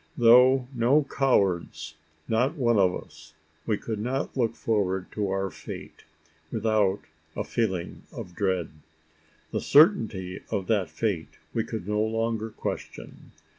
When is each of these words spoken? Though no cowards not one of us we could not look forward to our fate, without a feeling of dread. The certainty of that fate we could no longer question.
Though 0.17 0.67
no 0.73 1.03
cowards 1.03 1.95
not 2.27 2.55
one 2.55 2.79
of 2.79 2.95
us 3.03 3.35
we 3.67 3.77
could 3.77 3.99
not 3.99 4.35
look 4.35 4.55
forward 4.55 5.11
to 5.11 5.29
our 5.29 5.51
fate, 5.51 6.05
without 6.51 7.01
a 7.35 7.43
feeling 7.43 8.01
of 8.11 8.33
dread. 8.33 8.71
The 9.51 9.61
certainty 9.61 10.39
of 10.49 10.65
that 10.65 10.89
fate 10.89 11.37
we 11.53 11.63
could 11.63 11.87
no 11.87 12.01
longer 12.01 12.49
question. 12.49 13.31